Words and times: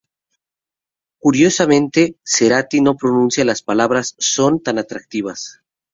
Curiosamente, 1.19 2.15
Cerati 2.25 2.81
no 2.81 2.95
pronuncia 2.97 3.45
las 3.45 3.61
palabras 3.61 4.15
"son 4.17 4.59
tan 4.59 4.79
atractivas...". 4.79 5.61